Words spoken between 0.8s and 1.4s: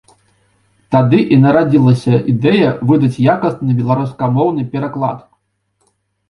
Тады і